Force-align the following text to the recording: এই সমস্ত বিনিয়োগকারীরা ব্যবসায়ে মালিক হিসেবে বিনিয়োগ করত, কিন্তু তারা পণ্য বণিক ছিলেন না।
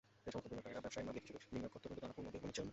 এই 0.27 0.31
সমস্ত 0.33 0.47
বিনিয়োগকারীরা 0.51 0.83
ব্যবসায়ে 0.83 1.07
মালিক 1.09 1.23
হিসেবে 1.25 1.39
বিনিয়োগ 1.55 1.71
করত, 1.73 1.83
কিন্তু 1.87 2.01
তারা 2.03 2.15
পণ্য 2.17 2.27
বণিক 2.31 2.53
ছিলেন 2.55 2.65
না। 2.67 2.69